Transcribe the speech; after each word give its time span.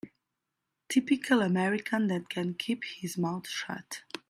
Typical 0.89 1.43
American 1.43 2.07
that 2.07 2.27
can 2.27 2.55
keep 2.55 2.83
his 2.85 3.19
mouth 3.19 3.47
shut. 3.47 4.01